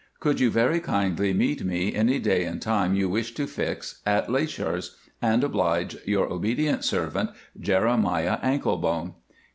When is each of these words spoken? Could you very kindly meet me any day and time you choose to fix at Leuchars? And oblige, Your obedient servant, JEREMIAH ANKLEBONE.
Could 0.19 0.39
you 0.39 0.49
very 0.49 0.79
kindly 0.79 1.31
meet 1.31 1.63
me 1.63 1.93
any 1.93 2.17
day 2.17 2.43
and 2.43 2.59
time 2.59 2.95
you 2.95 3.07
choose 3.17 3.29
to 3.33 3.45
fix 3.45 4.01
at 4.03 4.31
Leuchars? 4.31 4.95
And 5.21 5.43
oblige, 5.43 5.95
Your 6.07 6.33
obedient 6.33 6.83
servant, 6.83 7.29
JEREMIAH 7.59 8.39
ANKLEBONE. 8.41 9.13